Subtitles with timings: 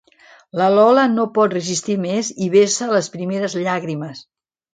[0.61, 4.25] La Lola no ho pot resistir més i vessa les primeres llàgrimes.